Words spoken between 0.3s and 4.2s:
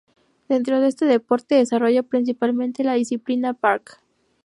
Dentro de este deporte desarrolla principalmente la disciplina "Park".